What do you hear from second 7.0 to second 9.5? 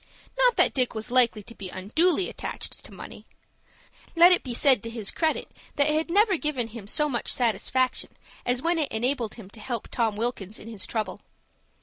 much satisfaction as when it enabled him